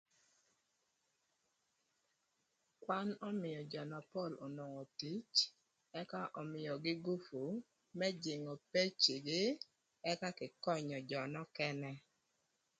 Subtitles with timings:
[2.83, 5.31] Kwan ömïö jö na pol onwongo tic
[5.99, 7.41] ëka ömïögï gupu
[7.97, 9.43] më jïngö pecigï
[10.11, 11.91] ëka kï könyö jö nökënë.